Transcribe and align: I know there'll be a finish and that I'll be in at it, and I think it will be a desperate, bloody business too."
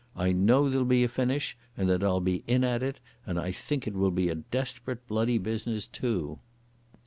I 0.15 0.31
know 0.31 0.67
there'll 0.67 0.83
be 0.85 1.03
a 1.03 1.07
finish 1.07 1.55
and 1.77 1.87
that 1.91 2.03
I'll 2.03 2.21
be 2.21 2.43
in 2.47 2.63
at 2.63 2.81
it, 2.81 2.99
and 3.23 3.39
I 3.39 3.51
think 3.51 3.85
it 3.85 3.93
will 3.93 4.09
be 4.09 4.29
a 4.29 4.33
desperate, 4.35 5.07
bloody 5.07 5.37
business 5.37 5.85
too." 5.85 6.39